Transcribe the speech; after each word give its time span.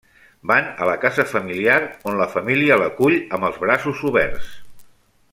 Van 0.51 0.69
a 0.85 0.87
la 0.89 0.93
casa 1.03 1.25
familiar 1.33 1.75
on 2.11 2.17
la 2.21 2.27
família 2.33 2.79
l'acull 2.83 3.17
amb 3.39 3.47
els 3.51 3.61
braços 3.65 4.01
oberts. 4.13 4.49